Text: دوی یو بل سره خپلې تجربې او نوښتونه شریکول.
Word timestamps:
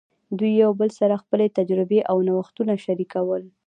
دوی 0.37 0.51
یو 0.63 0.71
بل 0.79 0.89
سره 0.99 1.21
خپلې 1.23 1.47
تجربې 1.57 1.99
او 2.11 2.17
نوښتونه 2.27 2.73
شریکول. 2.85 3.43